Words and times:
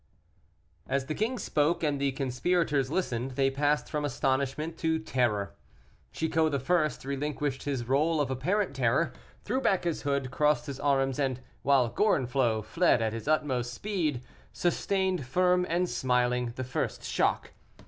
As 0.89 1.05
the 1.05 1.13
king 1.13 1.37
spoke 1.37 1.83
and 1.83 2.01
the 2.01 2.11
conspirators 2.11 2.89
listened, 2.89 3.33
they 3.35 3.51
passed 3.51 3.87
from 3.87 4.03
astonishment 4.03 4.75
to 4.79 4.97
terror. 4.97 5.53
Chicot 6.11 6.55
I. 6.55 6.89
relinquished 7.07 7.65
his 7.65 7.87
role 7.87 8.19
of 8.19 8.31
apparent 8.31 8.75
terror, 8.75 9.13
threw 9.43 9.61
back 9.61 9.83
his 9.83 10.01
hood, 10.01 10.31
crossed 10.31 10.65
his 10.65 10.79
arms, 10.79 11.19
and, 11.19 11.39
while 11.61 11.87
Gorenflot 11.87 12.65
fled 12.65 12.99
at 12.99 13.13
his 13.13 13.27
utmost 13.27 13.75
speed, 13.75 14.23
sustained, 14.51 15.23
firm 15.27 15.67
and 15.69 15.87
smiling, 15.87 16.53
the 16.55 16.63
first 16.63 17.03
shock. 17.03 17.51